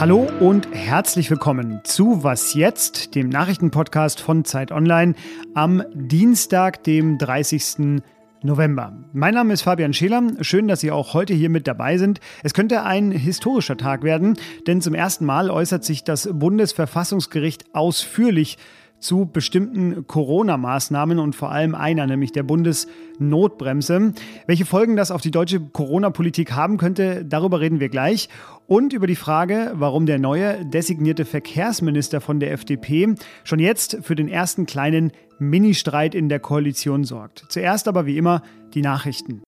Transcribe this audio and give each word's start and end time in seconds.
Hallo 0.00 0.28
und 0.38 0.68
herzlich 0.72 1.28
willkommen 1.28 1.80
zu 1.82 2.22
Was 2.22 2.54
jetzt, 2.54 3.16
dem 3.16 3.28
Nachrichtenpodcast 3.30 4.20
von 4.20 4.44
Zeit 4.44 4.70
Online 4.70 5.14
am 5.54 5.82
Dienstag, 5.92 6.84
dem 6.84 7.18
30. 7.18 8.00
November. 8.44 8.92
Mein 9.12 9.34
Name 9.34 9.52
ist 9.52 9.62
Fabian 9.62 9.92
Scheler. 9.92 10.22
Schön, 10.42 10.68
dass 10.68 10.82
Sie 10.82 10.92
auch 10.92 11.14
heute 11.14 11.34
hier 11.34 11.50
mit 11.50 11.66
dabei 11.66 11.98
sind. 11.98 12.20
Es 12.44 12.54
könnte 12.54 12.84
ein 12.84 13.10
historischer 13.10 13.76
Tag 13.76 14.04
werden, 14.04 14.38
denn 14.68 14.80
zum 14.80 14.94
ersten 14.94 15.24
Mal 15.24 15.50
äußert 15.50 15.82
sich 15.82 16.04
das 16.04 16.28
Bundesverfassungsgericht 16.32 17.74
ausführlich 17.74 18.56
zu 19.00 19.26
bestimmten 19.26 20.06
Corona-Maßnahmen 20.06 21.18
und 21.18 21.34
vor 21.34 21.50
allem 21.50 21.74
einer, 21.74 22.06
nämlich 22.06 22.32
der 22.32 22.42
Bundesnotbremse. 22.42 24.12
Welche 24.46 24.66
Folgen 24.66 24.96
das 24.96 25.10
auf 25.10 25.20
die 25.20 25.30
deutsche 25.30 25.60
Corona-Politik 25.60 26.52
haben 26.52 26.76
könnte, 26.76 27.24
darüber 27.24 27.60
reden 27.60 27.80
wir 27.80 27.88
gleich. 27.88 28.28
Und 28.66 28.92
über 28.92 29.06
die 29.06 29.16
Frage, 29.16 29.72
warum 29.74 30.06
der 30.06 30.18
neue 30.18 30.64
designierte 30.66 31.24
Verkehrsminister 31.24 32.20
von 32.20 32.38
der 32.38 32.52
FDP 32.52 33.14
schon 33.44 33.60
jetzt 33.60 33.98
für 34.02 34.14
den 34.14 34.28
ersten 34.28 34.66
kleinen 34.66 35.12
Ministreit 35.38 36.14
in 36.14 36.28
der 36.28 36.40
Koalition 36.40 37.04
sorgt. 37.04 37.46
Zuerst 37.48 37.88
aber 37.88 38.06
wie 38.06 38.18
immer 38.18 38.42
die 38.74 38.82
Nachrichten. 38.82 39.42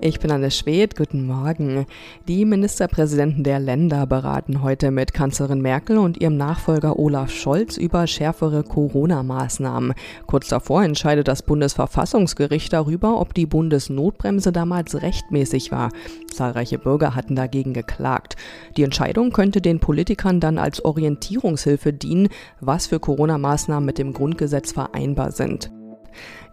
Ich 0.00 0.20
bin 0.20 0.30
Anne 0.30 0.52
Schwedt, 0.52 0.94
guten 0.96 1.26
Morgen. 1.26 1.84
Die 2.28 2.44
Ministerpräsidenten 2.44 3.42
der 3.42 3.58
Länder 3.58 4.06
beraten 4.06 4.62
heute 4.62 4.92
mit 4.92 5.12
Kanzlerin 5.12 5.60
Merkel 5.60 5.98
und 5.98 6.20
ihrem 6.20 6.36
Nachfolger 6.36 7.00
Olaf 7.00 7.32
Scholz 7.32 7.76
über 7.76 8.06
schärfere 8.06 8.62
Corona-Maßnahmen. 8.62 9.94
Kurz 10.26 10.46
davor 10.46 10.84
entscheidet 10.84 11.26
das 11.26 11.42
Bundesverfassungsgericht 11.42 12.72
darüber, 12.72 13.20
ob 13.20 13.34
die 13.34 13.46
Bundesnotbremse 13.46 14.52
damals 14.52 15.02
rechtmäßig 15.02 15.72
war. 15.72 15.90
Zahlreiche 16.32 16.78
Bürger 16.78 17.16
hatten 17.16 17.34
dagegen 17.34 17.72
geklagt. 17.72 18.36
Die 18.76 18.84
Entscheidung 18.84 19.32
könnte 19.32 19.60
den 19.60 19.80
Politikern 19.80 20.38
dann 20.38 20.58
als 20.58 20.84
Orientierungshilfe 20.84 21.92
dienen, 21.92 22.28
was 22.60 22.86
für 22.86 23.00
Corona-Maßnahmen 23.00 23.84
mit 23.84 23.98
dem 23.98 24.12
Grundgesetz 24.12 24.70
vereinbar 24.70 25.32
sind. 25.32 25.72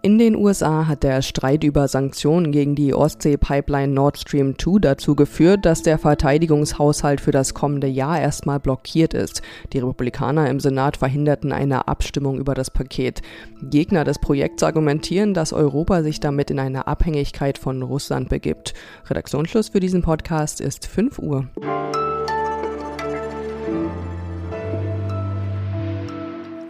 In 0.05 0.19
den 0.19 0.35
USA 0.35 0.85
hat 0.85 1.01
der 1.01 1.23
Streit 1.23 1.63
über 1.63 1.87
Sanktionen 1.87 2.51
gegen 2.51 2.75
die 2.75 2.93
Ostsee-Pipeline 2.93 3.91
Nord 3.91 4.19
Stream 4.19 4.53
2 4.55 4.77
dazu 4.79 5.15
geführt, 5.15 5.65
dass 5.65 5.81
der 5.81 5.97
Verteidigungshaushalt 5.97 7.19
für 7.19 7.31
das 7.31 7.55
kommende 7.55 7.87
Jahr 7.87 8.21
erstmal 8.21 8.59
blockiert 8.59 9.15
ist. 9.15 9.41
Die 9.73 9.79
Republikaner 9.79 10.47
im 10.47 10.59
Senat 10.59 10.97
verhinderten 10.97 11.51
eine 11.51 11.87
Abstimmung 11.87 12.37
über 12.37 12.53
das 12.53 12.69
Paket. 12.69 13.23
Gegner 13.63 14.03
des 14.03 14.19
Projekts 14.19 14.61
argumentieren, 14.61 15.33
dass 15.33 15.53
Europa 15.53 16.03
sich 16.03 16.19
damit 16.19 16.51
in 16.51 16.59
eine 16.59 16.85
Abhängigkeit 16.85 17.57
von 17.57 17.81
Russland 17.81 18.29
begibt. 18.29 18.75
Redaktionsschluss 19.09 19.69
für 19.69 19.79
diesen 19.79 20.03
Podcast 20.03 20.61
ist 20.61 20.85
5 20.85 21.17
Uhr. 21.17 21.47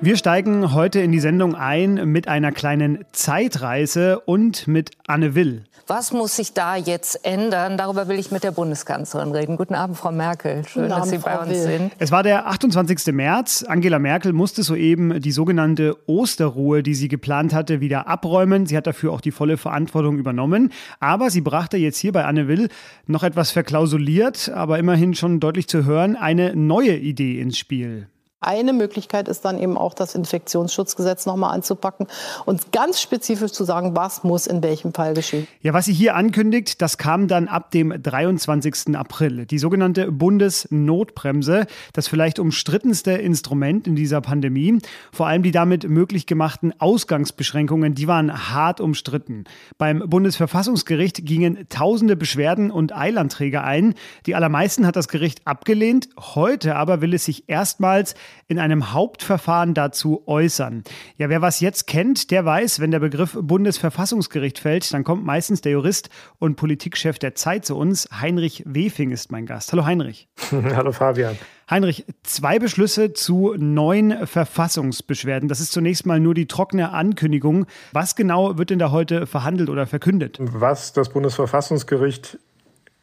Wir 0.02 0.18
steigen 0.18 0.74
heute 0.74 1.00
in 1.00 1.12
die 1.12 1.20
Sendung 1.20 1.56
ein 1.56 2.12
mit 2.12 2.28
einer 2.28 2.52
kleinen 2.52 3.06
Zeitreise 3.14 4.20
und 4.20 4.68
mit 4.68 4.92
Anne 5.08 5.36
Will. 5.36 5.64
Was 5.88 6.12
muss 6.12 6.36
sich 6.36 6.54
da 6.54 6.76
jetzt 6.76 7.26
ändern? 7.26 7.78
Darüber 7.78 8.08
will 8.08 8.20
ich 8.20 8.30
mit 8.30 8.44
der 8.44 8.52
Bundeskanzlerin 8.52 9.32
reden. 9.32 9.56
Guten 9.56 9.73
Abend, 9.73 9.98
Frau 9.98 10.12
Merkel. 10.12 10.64
Schön, 10.68 10.84
Guten 10.84 10.90
dass 10.90 11.08
Abend, 11.08 11.12
Sie 11.12 11.18
bei 11.20 11.40
uns 11.40 11.50
Will. 11.50 11.62
sind. 11.62 11.94
Es 11.98 12.12
war 12.12 12.23
der 12.23 12.48
28. 12.48 13.14
März. 13.14 13.64
Angela 13.68 13.98
Merkel 13.98 14.34
musste 14.34 14.64
soeben 14.64 15.22
die 15.22 15.32
sogenannte 15.32 15.96
Osterruhe, 16.08 16.84
die 16.84 16.94
sie 16.94 17.08
geplant 17.08 17.54
hatte, 17.54 17.82
wieder 17.82 18.08
abräumen. 18.08 18.66
Sie 18.66 18.76
hat 18.76 18.88
dafür 18.88 19.14
auch 19.14 19.22
die 19.22 19.32
volle 19.32 19.58
Verantwortung 19.58 20.18
übernommen. 20.18 20.72
Aber 21.00 21.30
sie 21.30 21.42
brachte 21.42 21.78
jetzt 21.78 21.98
hier 21.98 22.12
bei 22.12 22.26
Anne 22.26 22.48
Will 22.48 22.70
noch 23.08 23.23
etwas 23.23 23.52
verklausuliert, 23.52 24.50
aber 24.50 24.78
immerhin 24.78 25.16
schon 25.16 25.40
deutlich 25.40 25.68
zu 25.68 25.86
hören, 25.86 26.16
eine 26.16 26.56
neue 26.56 26.96
Idee 26.98 27.40
ins 27.40 27.58
Spiel. 27.58 28.08
Eine 28.46 28.74
Möglichkeit 28.74 29.28
ist 29.28 29.44
dann 29.44 29.58
eben 29.58 29.76
auch 29.76 29.95
das 29.95 30.14
Infektionsschutzgesetz 30.14 31.26
nochmal 31.26 31.56
anzupacken 31.56 32.06
und 32.45 32.72
ganz 32.72 33.02
spezifisch 33.02 33.52
zu 33.54 33.64
sagen, 33.64 33.95
was 33.95 34.23
muss 34.23 34.45
in 34.45 34.61
welchem 34.61 34.94
Fall 34.94 35.16
geschehen. 35.16 35.48
Ja, 35.61 35.73
was 35.73 35.86
sie 35.86 35.94
hier 35.94 36.16
ankündigt, 36.16 36.80
das 36.80 37.00
kam 37.00 37.28
dann 37.28 37.48
ab 37.48 37.72
dem 37.72 37.92
23. 38.04 38.95
April. 38.95 39.48
Die 39.48 39.58
sogenannte 39.58 40.11
Bundesnotbremse, 40.11 41.66
das 41.94 42.08
vielleicht 42.08 42.38
umstrittenste 42.38 43.14
Instrument 43.14 43.88
in 43.88 43.95
dieser 43.95 44.22
Pandemie. 44.22 44.78
Vor 45.11 45.26
allem 45.26 45.42
die 45.42 45.52
damit 45.52 45.89
möglich 45.89 46.28
gemachten 46.28 46.72
Ausgangsbeschränkungen, 46.80 47.95
die 47.95 48.08
waren 48.08 48.52
hart 48.52 48.80
umstritten. 48.80 49.45
Beim 49.80 50.08
Bundesverfassungsgericht 50.08 51.26
gingen 51.26 51.66
tausende 51.70 52.16
Beschwerden 52.16 52.70
und 52.70 52.95
Eilanträge 52.95 53.64
ein. 53.64 53.95
Die 54.28 54.36
allermeisten 54.36 54.86
hat 54.86 54.95
das 54.95 55.08
Gericht 55.08 55.42
abgelehnt. 55.45 56.10
Heute 56.20 56.76
aber 56.76 57.02
will 57.02 57.16
es 57.16 57.26
sich 57.26 57.45
erstmals 57.48 58.14
in 58.48 58.60
einem 58.60 58.94
Hauptverfahren 58.94 59.73
dazu 59.73 60.23
äußern. 60.28 60.84
Ja, 61.18 61.30
wer 61.30 61.42
was 61.42 61.60
jetzt 61.60 61.88
kennt, 61.88 62.32
der 62.32 62.46
weiß, 62.46 62.80
wenn 62.80 62.92
der 62.92 63.00
Begriff 63.00 63.38
Bundesverfassungsgericht 63.40 64.60
fällt, 64.60 64.94
dann 64.94 65.04
kommt 65.04 65.26
meistens 65.26 65.62
der 65.62 65.73
Jurist 65.73 66.10
und 66.40 66.56
Politikchef 66.56 67.20
der 67.20 67.36
Zeit 67.36 67.66
zu 67.66 67.76
uns. 67.76 68.08
Heinrich 68.12 68.64
Wefing 68.66 69.12
ist 69.12 69.32
mein 69.32 69.46
Gast. 69.46 69.72
Hallo 69.72 69.86
Heinrich. 69.86 70.28
Hallo 70.52 70.92
Fabian. 70.92 71.38
Heinrich, 71.70 72.06
zwei 72.22 72.60
Beschlüsse 72.60 73.14
zu 73.14 73.56
neun 73.58 74.28
Verfassungsbeschwerden. 74.28 75.50
Das 75.50 75.60
ist 75.60 75.72
zunächst 75.72 76.06
mal 76.06 76.20
nur 76.20 76.36
die 76.36 76.46
trockene 76.46 76.92
Ankündigung. 76.92 77.66
Was 77.92 78.16
genau 78.16 78.60
wird 78.60 78.70
denn 78.70 78.78
da 78.78 78.92
heute 78.92 79.26
verhandelt 79.26 79.70
oder 79.70 79.88
verkündet? 79.88 80.38
Was 80.40 80.94
das 80.94 81.10
Bundesverfassungsgericht 81.10 82.38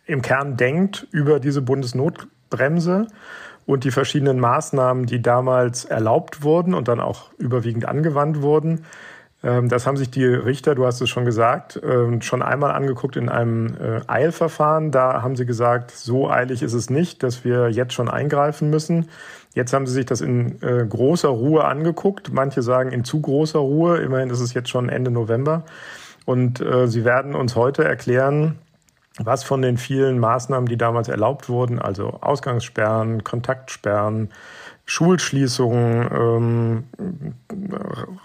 im 0.07 0.23
Kern 0.23 0.57
denkt 0.57 1.09
über 1.11 1.41
diese 1.41 1.61
Bundesnotbremse 1.61 3.09
und 3.67 3.85
die 3.85 3.91
verschiedenen 3.91 4.41
Maßnahmen, 4.41 5.07
die 5.07 5.23
damals 5.23 5.85
erlaubt 5.85 6.43
wurden 6.43 6.75
und 6.75 6.89
dann 6.89 7.01
auch 7.01 7.31
überwiegend 7.39 7.87
angewandt 7.87 8.43
wurden. 8.43 8.85
Ähm, 9.45 9.69
das 9.69 9.87
haben 9.87 9.97
sich 9.97 10.11
die 10.11 10.25
Richter, 10.25 10.75
du 10.75 10.87
hast 10.87 11.01
es 11.01 11.11
schon 11.11 11.25
gesagt, 11.25 11.81
ähm, 11.83 12.23
schon 12.23 12.43
einmal 12.43 12.73
angeguckt 12.73 13.17
in 13.17 13.29
einem 13.29 13.75
äh, 13.75 14.01
Eilverfahren. 14.07 14.91
Da 14.91 15.23
haben 15.23 15.37
sie 15.37 15.47
gesagt, 15.47 15.91
so 15.91 16.31
eilig 16.31 16.63
ist 16.63 16.75
es 16.75 16.91
nicht, 16.91 17.23
dass 17.23 17.45
wir 17.45 17.69
jetzt 17.71 17.93
schon 17.93 18.09
eingreifen 18.09 18.71
müssen. 18.71 19.09
Jetzt 19.55 19.73
haben 19.73 19.87
sie 19.87 19.93
sich 19.93 20.07
das 20.07 20.21
in 20.21 20.63
äh, 20.63 20.87
großer 20.89 21.29
Ruhe 21.29 21.65
angeguckt. 21.65 22.33
Manche 22.33 22.63
sagen 22.63 22.91
in 22.91 23.05
zu 23.05 23.21
großer 23.21 23.59
Ruhe. 23.59 23.99
Immerhin 23.99 24.31
ist 24.31 24.41
es 24.41 24.55
jetzt 24.55 24.71
schon 24.71 24.89
Ende 24.89 25.11
November. 25.11 25.65
Und 26.25 26.61
äh, 26.61 26.87
sie 26.87 27.05
werden 27.05 27.35
uns 27.35 27.57
heute 27.57 27.85
erklären, 27.85 28.59
was 29.19 29.45
von 29.45 29.63
den 29.63 29.77
vielen 29.77 30.19
Maßnahmen, 30.19 30.69
die 30.69 30.79
damals 30.79 31.09
erlaubt 31.09 31.49
wurden, 31.49 31.79
also 31.79 32.19
Ausgangssperren, 32.21 33.25
Kontaktsperren, 33.25 34.31
Schulschließungen, 34.85 36.11
ähm, 36.13 36.85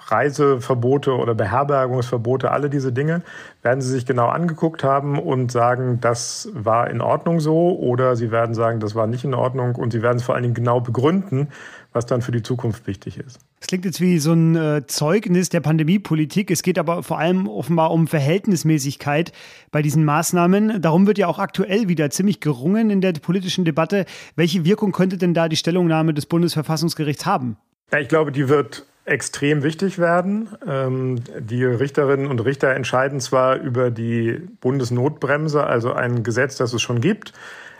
Reiseverbote 0.08 1.16
oder 1.16 1.36
Beherbergungsverbote, 1.36 2.52
alle 2.52 2.70
diese 2.70 2.92
Dinge, 2.92 3.22
werden 3.62 3.82
Sie 3.82 3.92
sich 3.92 4.06
genau 4.06 4.28
angeguckt 4.28 4.84
haben 4.84 5.20
und 5.20 5.52
sagen, 5.52 6.00
das 6.02 6.50
war 6.54 6.90
in 6.90 7.02
Ordnung 7.02 7.40
so 7.40 7.78
oder 7.78 8.16
Sie 8.16 8.32
werden 8.32 8.56
sagen, 8.56 8.80
das 8.80 8.96
war 8.96 9.08
nicht 9.08 9.24
in 9.24 9.36
Ordnung 9.36 9.76
und 9.76 9.92
Sie 9.92 10.02
werden 10.02 10.18
es 10.18 10.24
vor 10.24 10.36
allen 10.36 10.44
Dingen 10.44 10.56
genau 10.56 10.80
begründen, 10.82 11.50
was 11.98 12.06
dann 12.06 12.22
für 12.22 12.32
die 12.32 12.44
Zukunft 12.44 12.86
wichtig 12.86 13.18
ist. 13.18 13.40
Es 13.60 13.68
klingt 13.68 13.84
jetzt 13.86 14.00
wie 14.00 14.20
so 14.20 14.32
ein 14.32 14.56
äh, 14.56 14.86
Zeugnis 14.86 15.50
der 15.50 15.62
Pandemiepolitik. 15.62 16.52
Es 16.52 16.62
geht 16.62 16.78
aber 16.78 17.02
vor 17.02 17.18
allem 17.18 17.48
offenbar 17.48 17.92
um 17.92 18.08
Verhältnismäßigkeit 18.08 19.32
bei 19.72 19.82
diesen 19.82 20.06
Maßnahmen. 20.06 20.80
Darum 20.82 21.08
wird 21.08 21.18
ja 21.18 21.28
auch 21.28 21.40
aktuell 21.40 21.88
wieder 21.88 22.12
ziemlich 22.12 22.40
gerungen 22.40 22.92
in 22.92 23.02
der 23.02 23.14
politischen 23.14 23.66
Debatte. 23.66 24.06
Welche 24.36 24.64
Wirkung 24.64 24.92
könnte 24.92 25.18
denn 25.18 25.34
da 25.34 25.50
die 25.50 25.56
Stellungnahme 25.56 26.14
des 26.14 26.28
Bundesverfassungsgerichts 26.28 27.26
haben? 27.26 27.58
Ja, 27.92 28.00
ich 28.00 28.08
glaube, 28.08 28.32
die 28.32 28.48
wird 28.48 28.86
extrem 29.06 29.64
wichtig 29.64 29.98
werden. 29.98 30.50
Ähm, 30.68 31.24
die 31.40 31.64
Richterinnen 31.66 32.28
und 32.28 32.40
Richter 32.42 32.76
entscheiden 32.76 33.20
zwar 33.22 33.56
über 33.56 33.90
die 33.90 34.40
Bundesnotbremse, 34.62 35.66
also 35.66 35.94
ein 35.94 36.24
Gesetz, 36.24 36.58
das 36.58 36.74
es 36.74 36.82
schon 36.82 37.02
gibt, 37.02 37.34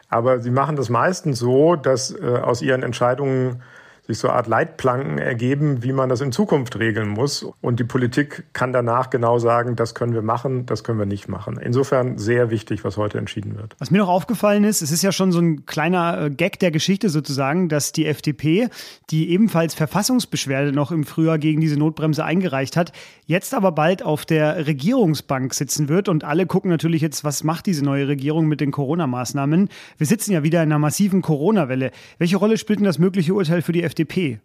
aber 0.10 0.40
sie 0.40 0.52
machen 0.52 0.76
das 0.76 0.90
meistens 0.90 1.40
so, 1.40 1.76
dass 1.76 2.12
äh, 2.12 2.26
aus 2.26 2.62
ihren 2.62 2.82
Entscheidungen 2.82 3.62
sich 4.08 4.20
so 4.20 4.30
eine 4.30 4.38
Art 4.38 4.48
Leitplanken 4.48 5.18
ergeben, 5.18 5.84
wie 5.84 5.92
man 5.92 6.08
das 6.08 6.22
in 6.22 6.32
Zukunft 6.32 6.80
regeln 6.80 7.10
muss. 7.10 7.46
Und 7.62 7.80
die 7.80 7.84
Politik 7.84 8.46
kann 8.54 8.72
danach 8.72 9.10
genau 9.10 9.38
sagen, 9.38 9.76
das 9.76 9.96
können 9.96 10.14
wir 10.14 10.22
machen, 10.22 10.66
das 10.66 10.86
können 10.86 10.98
wir 10.98 11.06
nicht 11.06 11.28
machen. 11.28 11.60
Insofern 11.62 12.18
sehr 12.18 12.50
wichtig, 12.50 12.86
was 12.86 12.96
heute 12.96 13.18
entschieden 13.18 13.58
wird. 13.58 13.76
Was 13.80 13.92
mir 13.92 13.98
noch 13.98 14.08
aufgefallen 14.08 14.64
ist, 14.64 14.82
es 14.82 14.92
ist 14.92 15.04
ja 15.04 15.12
schon 15.12 15.34
so 15.34 15.40
ein 15.40 15.66
kleiner 15.66 16.22
äh, 16.22 16.30
Gag 16.30 16.60
der 16.60 16.72
Geschichte 16.72 17.10
sozusagen, 17.10 17.68
dass 17.68 17.92
die 17.92 18.06
FDP, 18.06 18.70
die 19.10 19.30
ebenfalls 19.30 19.74
Verfassungsbeschwerde 19.74 20.72
noch 20.72 20.92
im 20.92 21.04
Frühjahr 21.04 21.38
gegen 21.38 21.60
diese 21.60 21.78
Notbremse 21.78 22.24
eingereicht 22.24 22.78
hat, 22.78 22.94
jetzt 23.26 23.54
aber 23.54 23.74
bald 23.74 24.04
auf 24.04 24.26
der 24.26 24.68
Regierungsbank 24.68 25.54
sitzen 25.54 25.90
wird. 25.90 26.08
Und 26.08 26.24
alle 26.24 26.46
gucken 26.46 26.72
natürlich 26.72 27.02
jetzt, 27.02 27.26
was 27.26 27.44
macht 27.44 27.66
diese 27.66 27.84
neue 27.84 28.08
Regierung 28.08 28.48
mit 28.48 28.62
den 28.62 28.72
Corona-Maßnahmen. 28.72 29.68
Wir 29.98 30.08
sitzen 30.08 30.32
ja 30.32 30.44
wieder 30.44 30.64
in 30.64 30.70
einer 30.72 30.80
massiven 30.80 31.22
Corona-Welle. 31.22 31.92
Welche 32.20 32.38
Rolle 32.38 32.58
spielt 32.58 32.80
denn 32.80 32.86
das 32.86 33.00
mögliche 33.00 33.34
Urteil 33.34 33.62
für 33.62 33.74
die 33.74 33.84
FDP? 33.84 33.97
FDP? 33.98 34.40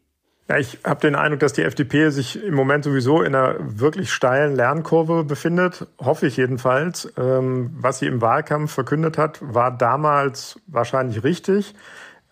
Ja, 0.49 0.57
ich 0.57 0.79
habe 0.83 1.01
den 1.01 1.15
Eindruck, 1.15 1.41
dass 1.41 1.53
die 1.53 1.63
FDP 1.63 2.11
sich 2.11 2.43
im 2.43 2.55
Moment 2.55 2.85
sowieso 2.85 3.21
in 3.23 3.35
einer 3.35 3.57
wirklich 3.61 4.11
steilen 4.11 4.57
Lernkurve 4.57 5.25
befindet, 5.25 5.87
hoffe 5.99 6.27
ich 6.27 6.37
jedenfalls. 6.37 7.13
Ähm, 7.19 7.71
was 7.79 7.99
sie 7.99 8.07
im 8.07 8.21
Wahlkampf 8.23 8.73
verkündet 8.73 9.19
hat, 9.19 9.39
war 9.43 9.77
damals 9.77 10.59
wahrscheinlich 10.67 11.23
richtig. 11.23 11.75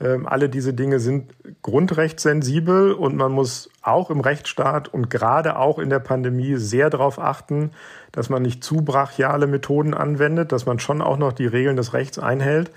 Ähm, 0.01 0.27
alle 0.27 0.49
diese 0.49 0.73
Dinge 0.73 0.99
sind 0.99 1.33
grundrechtssensibel 1.61 2.93
und 2.93 3.17
man 3.17 3.33
muss 3.33 3.69
auch 3.83 4.11
im 4.11 4.21
Rechtsstaat 4.21 4.89
und 4.89 5.11
gerade 5.11 5.57
auch 5.57 5.79
in 5.79 5.91
der 5.91 6.01
Pandemie 6.01 6.57
sehr 6.57 6.89
darauf 6.89 7.19
achten, 7.19 7.71
dass 8.13 8.31
man 8.31 8.43
nicht 8.43 8.65
zu 8.65 8.77
brachiale 8.77 9.47
Methoden 9.47 9.93
anwendet, 9.93 10.53
dass 10.53 10.65
man 10.65 10.79
schon 10.79 11.03
auch 11.03 11.19
noch 11.19 11.33
die 11.35 11.47
Regeln 11.47 11.77
des 11.77 11.93
Rechts 11.93 12.19
einhält. 12.19 12.71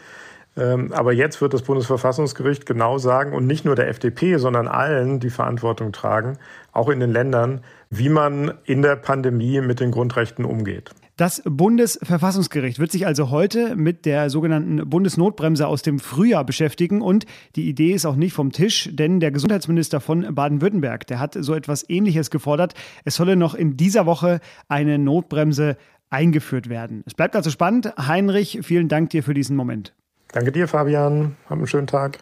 Ähm, 0.56 0.92
aber 0.94 1.14
jetzt 1.14 1.42
wird 1.42 1.54
das 1.54 1.64
Bundesverfassungsgericht 1.64 2.66
genau 2.66 2.98
sagen 2.98 3.34
und 3.34 3.48
nicht 3.48 3.66
nur 3.66 3.76
der 3.76 3.88
FDP, 3.90 4.38
sondern 4.38 4.68
allen, 4.68 5.20
die 5.20 5.32
Verantwortung 5.32 5.92
tragen, 5.92 6.38
auch 6.72 6.90
in 6.90 7.00
den 7.00 7.12
Ländern, 7.12 7.62
wie 7.90 8.10
man 8.10 8.54
in 8.66 8.82
der 8.82 8.96
Pandemie 8.96 9.62
mit 9.62 9.80
den 9.80 9.92
Grundrechten 9.92 10.46
umgeht. 10.46 10.92
Das 11.16 11.44
Bundesverfassungsgericht 11.46 12.80
wird 12.80 12.92
sich 12.92 13.06
also 13.06 13.30
heute 13.30 13.76
mit 13.76 14.08
der 14.08 14.32
sogenannten 14.32 14.90
Bundesnotbremse 14.90 15.68
aus 15.68 15.84
dem 15.84 16.00
Frühjahr 16.00 16.44
beschäftigen 16.44 17.02
und 17.02 17.28
die 17.56 17.70
Idee 17.70 17.92
ist 17.92 18.08
auch 18.08 18.16
nicht 18.16 18.34
vom 18.34 18.52
Tisch, 18.52 18.90
denn 18.92 19.20
der 19.20 19.30
Gesundheitsminister 19.30 20.02
von 20.02 20.34
Baden-Württemberg, 20.34 21.06
der 21.06 21.20
hat 21.20 21.36
so 21.40 21.54
etwas 21.54 21.88
Ähnliches 21.88 22.32
gefordert. 22.32 22.74
Es 23.06 23.16
solle 23.16 23.36
noch 23.36 23.54
in 23.54 23.78
dieser 23.78 24.08
Woche 24.08 24.40
eine 24.68 24.98
Notbremse 24.98 25.78
eingeführt 26.10 26.68
werden. 26.68 27.04
Es 27.06 27.14
bleibt 27.14 27.36
also 27.36 27.52
spannend. 27.52 27.94
Heinrich, 27.96 28.60
vielen 28.64 28.88
Dank 28.88 29.12
dir 29.12 29.22
für 29.22 29.36
diesen 29.36 29.56
Moment. 29.56 29.94
Danke 30.34 30.52
dir, 30.52 30.68
Fabian. 30.68 31.38
Hab 31.46 31.58
einen 31.58 31.68
schönen 31.68 31.88
Tag. 31.88 32.20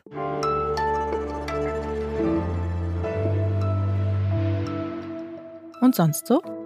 Und 5.82 5.96
sonst 5.96 6.28
so? 6.28 6.61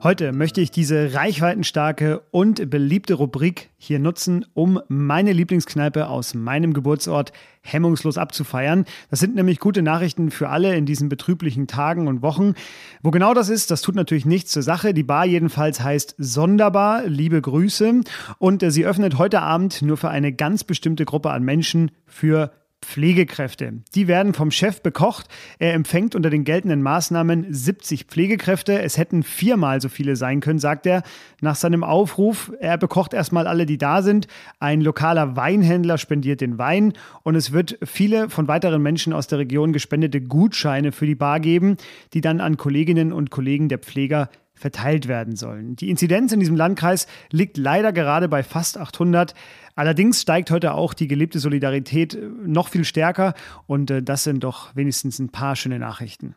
Heute 0.00 0.30
möchte 0.30 0.60
ich 0.60 0.70
diese 0.70 1.14
reichweitenstarke 1.14 2.22
und 2.30 2.70
beliebte 2.70 3.14
Rubrik 3.14 3.70
hier 3.78 3.98
nutzen, 3.98 4.46
um 4.54 4.80
meine 4.86 5.32
Lieblingskneipe 5.32 6.06
aus 6.06 6.34
meinem 6.34 6.72
Geburtsort 6.72 7.32
hemmungslos 7.62 8.16
abzufeiern. 8.16 8.84
Das 9.10 9.18
sind 9.18 9.34
nämlich 9.34 9.58
gute 9.58 9.82
Nachrichten 9.82 10.30
für 10.30 10.50
alle 10.50 10.76
in 10.76 10.86
diesen 10.86 11.08
betrüblichen 11.08 11.66
Tagen 11.66 12.06
und 12.06 12.22
Wochen. 12.22 12.54
Wo 13.02 13.10
genau 13.10 13.34
das 13.34 13.48
ist, 13.48 13.72
das 13.72 13.82
tut 13.82 13.96
natürlich 13.96 14.24
nichts 14.24 14.52
zur 14.52 14.62
Sache. 14.62 14.94
Die 14.94 15.02
Bar 15.02 15.26
jedenfalls 15.26 15.80
heißt 15.80 16.14
Sonderbar. 16.16 17.04
Liebe 17.06 17.42
Grüße. 17.42 18.02
Und 18.38 18.62
äh, 18.62 18.70
sie 18.70 18.86
öffnet 18.86 19.18
heute 19.18 19.40
Abend 19.40 19.82
nur 19.82 19.96
für 19.96 20.10
eine 20.10 20.32
ganz 20.32 20.62
bestimmte 20.62 21.06
Gruppe 21.06 21.30
an 21.30 21.42
Menschen 21.42 21.90
für 22.06 22.52
Pflegekräfte. 22.80 23.82
Die 23.94 24.08
werden 24.08 24.34
vom 24.34 24.50
Chef 24.50 24.82
bekocht. 24.82 25.26
Er 25.58 25.74
empfängt 25.74 26.14
unter 26.14 26.30
den 26.30 26.44
geltenden 26.44 26.80
Maßnahmen 26.82 27.46
70 27.52 28.04
Pflegekräfte. 28.04 28.80
Es 28.80 28.96
hätten 28.96 29.22
viermal 29.22 29.80
so 29.80 29.88
viele 29.88 30.16
sein 30.16 30.40
können, 30.40 30.58
sagt 30.58 30.86
er 30.86 31.02
nach 31.40 31.56
seinem 31.56 31.84
Aufruf. 31.84 32.52
Er 32.60 32.78
bekocht 32.78 33.14
erstmal 33.14 33.46
alle, 33.46 33.66
die 33.66 33.78
da 33.78 34.02
sind. 34.02 34.26
Ein 34.58 34.80
lokaler 34.80 35.36
Weinhändler 35.36 35.98
spendiert 35.98 36.40
den 36.40 36.58
Wein 36.58 36.92
und 37.22 37.34
es 37.34 37.52
wird 37.52 37.78
viele 37.84 38.30
von 38.30 38.48
weiteren 38.48 38.82
Menschen 38.82 39.12
aus 39.12 39.26
der 39.26 39.38
Region 39.38 39.72
gespendete 39.72 40.20
Gutscheine 40.20 40.92
für 40.92 41.06
die 41.06 41.14
Bar 41.14 41.40
geben, 41.40 41.76
die 42.14 42.20
dann 42.20 42.40
an 42.40 42.56
Kolleginnen 42.56 43.12
und 43.12 43.30
Kollegen 43.30 43.68
der 43.68 43.78
Pfleger 43.78 44.30
verteilt 44.58 45.08
werden 45.08 45.36
sollen. 45.36 45.76
Die 45.76 45.90
Inzidenz 45.90 46.32
in 46.32 46.40
diesem 46.40 46.56
Landkreis 46.56 47.06
liegt 47.30 47.56
leider 47.56 47.92
gerade 47.92 48.28
bei 48.28 48.42
fast 48.42 48.78
800. 48.78 49.34
Allerdings 49.74 50.20
steigt 50.20 50.50
heute 50.50 50.74
auch 50.74 50.92
die 50.92 51.08
gelebte 51.08 51.38
Solidarität 51.38 52.14
äh, 52.14 52.28
noch 52.44 52.68
viel 52.68 52.84
stärker 52.84 53.34
und 53.66 53.90
äh, 53.90 54.02
das 54.02 54.24
sind 54.24 54.44
doch 54.44 54.74
wenigstens 54.74 55.18
ein 55.18 55.30
paar 55.30 55.56
schöne 55.56 55.78
Nachrichten. 55.78 56.34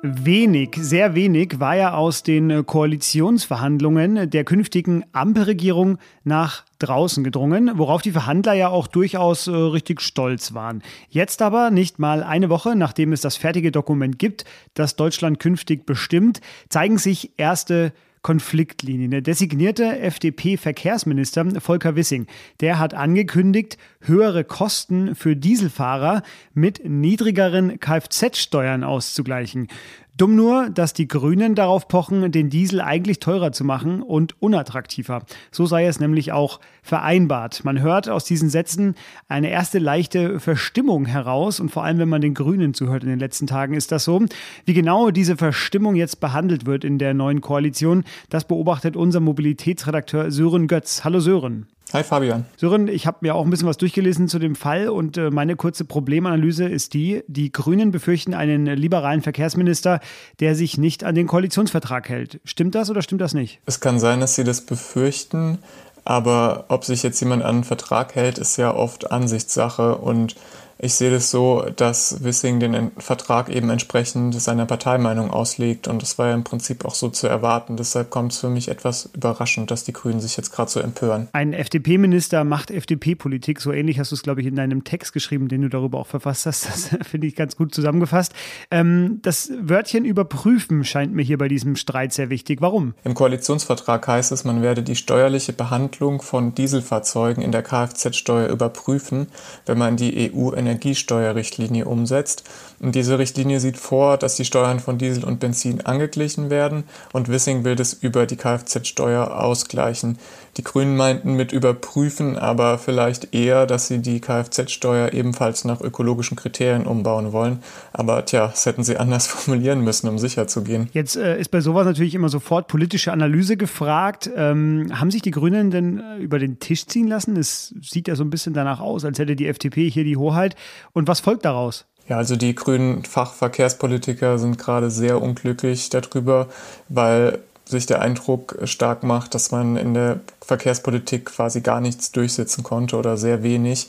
Wenig, 0.00 0.76
sehr 0.76 1.16
wenig 1.16 1.58
war 1.58 1.74
ja 1.74 1.94
aus 1.94 2.22
den 2.22 2.50
äh, 2.50 2.62
Koalitionsverhandlungen 2.62 4.30
der 4.30 4.44
künftigen 4.44 5.04
Ampelregierung 5.10 5.98
nach 6.22 6.64
draußen 6.78 7.24
gedrungen, 7.24 7.72
worauf 7.74 8.00
die 8.00 8.12
Verhandler 8.12 8.52
ja 8.52 8.68
auch 8.68 8.86
durchaus 8.86 9.48
äh, 9.48 9.50
richtig 9.50 10.00
stolz 10.00 10.54
waren. 10.54 10.82
Jetzt 11.08 11.42
aber, 11.42 11.72
nicht 11.72 11.98
mal 11.98 12.22
eine 12.22 12.48
Woche 12.48 12.76
nachdem 12.76 13.12
es 13.12 13.22
das 13.22 13.36
fertige 13.36 13.72
Dokument 13.72 14.20
gibt, 14.20 14.44
das 14.74 14.94
Deutschland 14.94 15.40
künftig 15.40 15.84
bestimmt, 15.84 16.42
zeigen 16.68 16.98
sich 16.98 17.32
erste 17.36 17.92
Konfliktlinien. 18.28 19.10
Der 19.10 19.22
designierte 19.22 20.00
FDP-Verkehrsminister 20.00 21.46
Volker 21.62 21.96
Wissing, 21.96 22.26
der 22.60 22.78
hat 22.78 22.92
angekündigt, 22.92 23.78
höhere 24.02 24.44
Kosten 24.44 25.14
für 25.14 25.34
Dieselfahrer 25.34 26.22
mit 26.52 26.82
niedrigeren 26.84 27.80
Kfz-Steuern 27.80 28.84
auszugleichen. 28.84 29.68
Dumm 30.18 30.34
nur, 30.34 30.68
dass 30.70 30.94
die 30.94 31.06
Grünen 31.06 31.54
darauf 31.54 31.86
pochen, 31.86 32.32
den 32.32 32.50
Diesel 32.50 32.80
eigentlich 32.80 33.20
teurer 33.20 33.52
zu 33.52 33.62
machen 33.62 34.02
und 34.02 34.34
unattraktiver. 34.42 35.22
So 35.52 35.64
sei 35.64 35.86
es 35.86 36.00
nämlich 36.00 36.32
auch 36.32 36.58
vereinbart. 36.82 37.64
Man 37.64 37.80
hört 37.80 38.08
aus 38.08 38.24
diesen 38.24 38.50
Sätzen 38.50 38.96
eine 39.28 39.48
erste 39.48 39.78
leichte 39.78 40.40
Verstimmung 40.40 41.06
heraus 41.06 41.60
und 41.60 41.70
vor 41.70 41.84
allem, 41.84 41.98
wenn 41.98 42.08
man 42.08 42.20
den 42.20 42.34
Grünen 42.34 42.74
zuhört 42.74 43.04
in 43.04 43.10
den 43.10 43.20
letzten 43.20 43.46
Tagen, 43.46 43.74
ist 43.74 43.92
das 43.92 44.02
so. 44.02 44.20
Wie 44.64 44.74
genau 44.74 45.12
diese 45.12 45.36
Verstimmung 45.36 45.94
jetzt 45.94 46.18
behandelt 46.18 46.66
wird 46.66 46.82
in 46.82 46.98
der 46.98 47.14
neuen 47.14 47.40
Koalition, 47.40 48.02
das 48.28 48.44
beobachtet 48.44 48.96
unser 48.96 49.20
Mobilitätsredakteur 49.20 50.32
Sören 50.32 50.66
Götz. 50.66 51.04
Hallo 51.04 51.20
Sören. 51.20 51.68
Hi 51.94 52.02
Fabian. 52.02 52.44
Sören, 52.58 52.86
ich 52.86 53.06
habe 53.06 53.18
mir 53.22 53.34
auch 53.34 53.44
ein 53.44 53.50
bisschen 53.50 53.66
was 53.66 53.78
durchgelesen 53.78 54.28
zu 54.28 54.38
dem 54.38 54.56
Fall 54.56 54.90
und 54.90 55.16
äh, 55.16 55.30
meine 55.30 55.56
kurze 55.56 55.86
Problemanalyse 55.86 56.68
ist 56.68 56.92
die, 56.92 57.22
die 57.28 57.50
Grünen 57.50 57.92
befürchten 57.92 58.34
einen 58.34 58.66
liberalen 58.66 59.22
Verkehrsminister, 59.22 60.00
der 60.38 60.54
sich 60.54 60.76
nicht 60.76 61.02
an 61.02 61.14
den 61.14 61.26
Koalitionsvertrag 61.26 62.10
hält. 62.10 62.40
Stimmt 62.44 62.74
das 62.74 62.90
oder 62.90 63.00
stimmt 63.00 63.22
das 63.22 63.32
nicht? 63.32 63.60
Es 63.64 63.80
kann 63.80 63.98
sein, 63.98 64.20
dass 64.20 64.34
sie 64.34 64.44
das 64.44 64.60
befürchten, 64.60 65.58
aber 66.04 66.66
ob 66.68 66.84
sich 66.84 67.02
jetzt 67.02 67.20
jemand 67.20 67.42
an 67.42 67.58
den 67.58 67.64
Vertrag 67.64 68.14
hält, 68.14 68.36
ist 68.36 68.58
ja 68.58 68.74
oft 68.74 69.10
Ansichtssache 69.10 69.96
und 69.96 70.36
ich 70.80 70.94
sehe 70.94 71.10
das 71.10 71.30
so, 71.30 71.66
dass 71.74 72.22
Wissing 72.22 72.60
den 72.60 72.92
Vertrag 72.98 73.48
eben 73.48 73.68
entsprechend 73.70 74.40
seiner 74.40 74.64
Parteimeinung 74.64 75.30
auslegt 75.30 75.88
und 75.88 76.00
das 76.02 76.18
war 76.18 76.28
ja 76.28 76.34
im 76.34 76.44
Prinzip 76.44 76.84
auch 76.84 76.94
so 76.94 77.08
zu 77.08 77.26
erwarten. 77.26 77.76
Deshalb 77.76 78.10
kommt 78.10 78.32
es 78.32 78.38
für 78.38 78.48
mich 78.48 78.68
etwas 78.68 79.10
überraschend, 79.12 79.72
dass 79.72 79.82
die 79.82 79.92
Grünen 79.92 80.20
sich 80.20 80.36
jetzt 80.36 80.52
gerade 80.52 80.70
so 80.70 80.78
empören. 80.78 81.28
Ein 81.32 81.52
FDP-Minister 81.52 82.44
macht 82.44 82.70
FDP-Politik. 82.70 83.60
So 83.60 83.72
ähnlich 83.72 83.98
hast 83.98 84.12
du 84.12 84.14
es, 84.14 84.22
glaube 84.22 84.40
ich, 84.40 84.46
in 84.46 84.54
deinem 84.54 84.84
Text 84.84 85.12
geschrieben, 85.12 85.48
den 85.48 85.62
du 85.62 85.68
darüber 85.68 85.98
auch 85.98 86.06
verfasst 86.06 86.46
hast. 86.46 86.68
Das 86.68 86.90
finde 87.08 87.26
ich 87.26 87.34
ganz 87.34 87.56
gut 87.56 87.74
zusammengefasst. 87.74 88.32
Ähm, 88.70 89.18
das 89.22 89.50
Wörtchen 89.60 90.04
überprüfen 90.04 90.84
scheint 90.84 91.12
mir 91.12 91.22
hier 91.22 91.38
bei 91.38 91.48
diesem 91.48 91.74
Streit 91.74 92.12
sehr 92.12 92.30
wichtig. 92.30 92.60
Warum? 92.60 92.94
Im 93.02 93.14
Koalitionsvertrag 93.14 94.06
heißt 94.06 94.30
es, 94.30 94.44
man 94.44 94.62
werde 94.62 94.84
die 94.84 94.96
steuerliche 94.96 95.52
Behandlung 95.52 96.22
von 96.22 96.54
Dieselfahrzeugen 96.54 97.42
in 97.42 97.50
der 97.50 97.62
Kfz-Steuer 97.62 98.48
überprüfen, 98.48 99.26
wenn 99.66 99.78
man 99.78 99.96
die 99.96 100.32
EU 100.32 100.50
in 100.50 100.67
Energiesteuerrichtlinie 100.68 101.86
umsetzt. 101.86 102.44
Und 102.80 102.94
diese 102.94 103.18
Richtlinie 103.18 103.58
sieht 103.58 103.76
vor, 103.76 104.18
dass 104.18 104.36
die 104.36 104.44
Steuern 104.44 104.80
von 104.80 104.98
Diesel 104.98 105.24
und 105.24 105.40
Benzin 105.40 105.80
angeglichen 105.80 106.50
werden 106.50 106.84
und 107.12 107.28
Wissing 107.28 107.64
will 107.64 107.74
das 107.74 107.92
über 107.92 108.26
die 108.26 108.36
Kfz-Steuer 108.36 109.40
ausgleichen. 109.42 110.18
Die 110.56 110.64
Grünen 110.64 110.96
meinten 110.96 111.34
mit 111.34 111.52
überprüfen 111.52 112.36
aber 112.36 112.78
vielleicht 112.78 113.32
eher, 113.32 113.64
dass 113.66 113.86
sie 113.86 114.00
die 114.00 114.20
Kfz-Steuer 114.20 115.12
ebenfalls 115.12 115.64
nach 115.64 115.80
ökologischen 115.80 116.36
Kriterien 116.36 116.84
umbauen 116.84 117.32
wollen. 117.32 117.60
Aber 117.92 118.24
tja, 118.24 118.48
das 118.48 118.66
hätten 118.66 118.82
sie 118.82 118.96
anders 118.96 119.26
formulieren 119.28 119.82
müssen, 119.82 120.08
um 120.08 120.18
sicher 120.18 120.48
zu 120.48 120.62
gehen. 120.62 120.88
Jetzt 120.92 121.16
äh, 121.16 121.38
ist 121.38 121.50
bei 121.50 121.60
sowas 121.60 121.86
natürlich 121.86 122.14
immer 122.14 122.28
sofort 122.28 122.66
politische 122.66 123.12
Analyse 123.12 123.56
gefragt. 123.56 124.28
Ähm, 124.34 124.90
haben 124.92 125.10
sich 125.10 125.22
die 125.22 125.30
Grünen 125.30 125.70
denn 125.70 126.00
äh, 126.00 126.16
über 126.16 126.38
den 126.38 126.58
Tisch 126.58 126.86
ziehen 126.86 127.06
lassen? 127.06 127.36
Es 127.36 127.74
sieht 127.80 128.08
ja 128.08 128.16
so 128.16 128.24
ein 128.24 128.30
bisschen 128.30 128.52
danach 128.52 128.80
aus, 128.80 129.04
als 129.04 129.18
hätte 129.18 129.36
die 129.36 129.46
FDP 129.46 129.88
hier 129.88 130.04
die 130.04 130.16
Hoheit. 130.16 130.56
Und 130.92 131.08
was 131.08 131.20
folgt 131.20 131.44
daraus? 131.44 131.84
Ja, 132.08 132.16
also 132.16 132.36
die 132.36 132.54
grünen 132.54 133.04
Fachverkehrspolitiker 133.04 134.38
sind 134.38 134.58
gerade 134.58 134.90
sehr 134.90 135.20
unglücklich 135.20 135.90
darüber, 135.90 136.48
weil 136.88 137.40
sich 137.66 137.84
der 137.84 138.00
Eindruck 138.00 138.56
stark 138.64 139.02
macht, 139.02 139.34
dass 139.34 139.50
man 139.50 139.76
in 139.76 139.92
der 139.92 140.20
Verkehrspolitik 140.40 141.26
quasi 141.26 141.60
gar 141.60 141.80
nichts 141.80 142.12
durchsetzen 142.12 142.64
konnte 142.64 142.96
oder 142.96 143.18
sehr 143.18 143.42
wenig. 143.42 143.88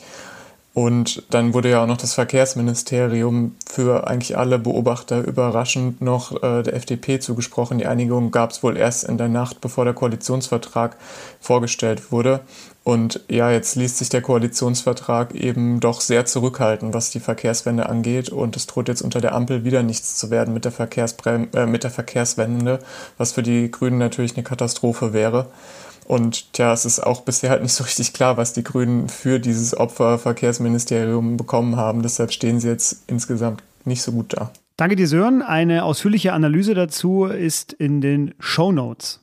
Und 0.72 1.24
dann 1.30 1.52
wurde 1.52 1.70
ja 1.70 1.82
auch 1.82 1.88
noch 1.88 1.96
das 1.96 2.14
Verkehrsministerium 2.14 3.56
für 3.68 4.06
eigentlich 4.06 4.38
alle 4.38 4.56
Beobachter 4.56 5.20
überraschend 5.26 6.00
noch 6.00 6.44
äh, 6.44 6.62
der 6.62 6.74
FDP 6.74 7.18
zugesprochen. 7.18 7.78
Die 7.78 7.86
Einigung 7.86 8.30
gab 8.30 8.52
es 8.52 8.62
wohl 8.62 8.76
erst 8.76 9.02
in 9.02 9.18
der 9.18 9.28
Nacht, 9.28 9.60
bevor 9.60 9.84
der 9.84 9.94
Koalitionsvertrag 9.94 10.96
vorgestellt 11.40 12.12
wurde. 12.12 12.40
Und 12.84 13.20
ja, 13.28 13.50
jetzt 13.50 13.74
liest 13.74 13.98
sich 13.98 14.10
der 14.10 14.22
Koalitionsvertrag 14.22 15.34
eben 15.34 15.80
doch 15.80 16.00
sehr 16.00 16.24
zurückhaltend, 16.24 16.94
was 16.94 17.10
die 17.10 17.20
Verkehrswende 17.20 17.88
angeht. 17.88 18.28
Und 18.28 18.56
es 18.56 18.68
droht 18.68 18.86
jetzt 18.86 19.02
unter 19.02 19.20
der 19.20 19.34
Ampel 19.34 19.64
wieder 19.64 19.82
nichts 19.82 20.16
zu 20.16 20.30
werden 20.30 20.54
mit 20.54 20.64
der, 20.64 20.72
Verkehrsbrem 20.72 21.48
äh, 21.52 21.66
mit 21.66 21.82
der 21.82 21.90
Verkehrswende, 21.90 22.78
was 23.18 23.32
für 23.32 23.42
die 23.42 23.72
Grünen 23.72 23.98
natürlich 23.98 24.34
eine 24.36 24.44
Katastrophe 24.44 25.12
wäre. 25.12 25.48
Und 26.10 26.52
tja, 26.54 26.72
es 26.72 26.86
ist 26.86 26.98
auch 26.98 27.20
bisher 27.20 27.50
halt 27.50 27.62
nicht 27.62 27.72
so 27.72 27.84
richtig 27.84 28.12
klar, 28.12 28.36
was 28.36 28.52
die 28.52 28.64
Grünen 28.64 29.08
für 29.08 29.38
dieses 29.38 29.78
Opferverkehrsministerium 29.78 31.36
bekommen 31.36 31.76
haben. 31.76 32.02
Deshalb 32.02 32.32
stehen 32.32 32.58
sie 32.58 32.66
jetzt 32.66 33.04
insgesamt 33.06 33.62
nicht 33.84 34.02
so 34.02 34.10
gut 34.10 34.32
da. 34.32 34.50
Danke 34.76 34.96
dir, 34.96 35.06
Sören. 35.06 35.40
Eine 35.40 35.84
ausführliche 35.84 36.32
Analyse 36.32 36.74
dazu 36.74 37.26
ist 37.26 37.74
in 37.74 38.00
den 38.00 38.34
Show 38.40 38.72
Notes. 38.72 39.20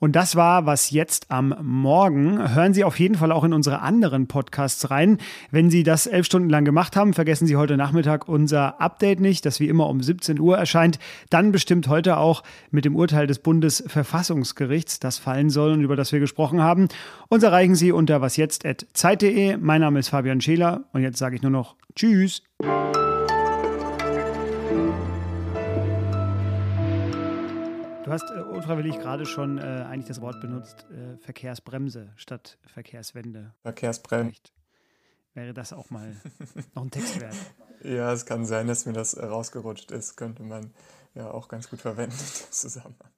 Und 0.00 0.14
das 0.14 0.36
war 0.36 0.66
was 0.66 0.90
jetzt 0.90 1.30
am 1.30 1.54
Morgen. 1.60 2.54
Hören 2.54 2.74
Sie 2.74 2.84
auf 2.84 2.98
jeden 2.98 3.16
Fall 3.16 3.32
auch 3.32 3.44
in 3.44 3.52
unsere 3.52 3.80
anderen 3.80 4.28
Podcasts 4.28 4.90
rein. 4.90 5.18
Wenn 5.50 5.70
Sie 5.70 5.82
das 5.82 6.06
elf 6.06 6.26
Stunden 6.26 6.48
lang 6.48 6.64
gemacht 6.64 6.94
haben, 6.96 7.14
vergessen 7.14 7.46
Sie 7.46 7.56
heute 7.56 7.76
Nachmittag 7.76 8.28
unser 8.28 8.80
Update 8.80 9.20
nicht, 9.20 9.44
das 9.44 9.60
wie 9.60 9.68
immer 9.68 9.88
um 9.88 10.00
17 10.00 10.38
Uhr 10.38 10.56
erscheint. 10.56 10.98
Dann 11.30 11.50
bestimmt 11.50 11.88
heute 11.88 12.18
auch 12.18 12.42
mit 12.70 12.84
dem 12.84 12.94
Urteil 12.94 13.26
des 13.26 13.40
Bundesverfassungsgerichts, 13.40 15.00
das 15.00 15.18
fallen 15.18 15.50
soll 15.50 15.72
und 15.72 15.82
über 15.82 15.96
das 15.96 16.12
wir 16.12 16.20
gesprochen 16.20 16.62
haben. 16.62 16.88
Uns 17.28 17.42
erreichen 17.42 17.74
Sie 17.74 17.90
unter 17.90 18.20
wasjetzt.zeit.de. 18.20 19.56
Mein 19.56 19.80
Name 19.80 19.98
ist 19.98 20.08
Fabian 20.10 20.40
Scheler 20.40 20.84
und 20.92 21.02
jetzt 21.02 21.18
sage 21.18 21.36
ich 21.36 21.42
nur 21.42 21.50
noch 21.50 21.74
Tschüss. 21.96 22.42
Du 28.08 28.14
hast 28.14 28.30
äh, 28.30 28.40
unfreiwillig 28.40 28.98
gerade 29.00 29.26
schon 29.26 29.58
äh, 29.58 29.60
eigentlich 29.60 30.06
das 30.06 30.22
Wort 30.22 30.40
benutzt, 30.40 30.86
äh, 30.90 31.18
Verkehrsbremse 31.18 32.10
statt 32.16 32.56
Verkehrswende. 32.64 33.52
Verkehrsbremse. 33.60 34.40
Wäre 35.34 35.52
das 35.52 35.74
auch 35.74 35.90
mal 35.90 36.16
noch 36.74 36.84
ein 36.84 36.90
Text 36.90 37.20
wert? 37.20 37.36
ja, 37.84 38.10
es 38.10 38.24
kann 38.24 38.46
sein, 38.46 38.66
dass 38.66 38.86
mir 38.86 38.94
das 38.94 39.14
rausgerutscht 39.14 39.90
ist. 39.90 40.16
Könnte 40.16 40.42
man 40.42 40.72
ja 41.12 41.30
auch 41.30 41.48
ganz 41.48 41.68
gut 41.68 41.82
verwenden 41.82 42.16
dem 42.16 42.50
Zusammenhang. 42.50 43.10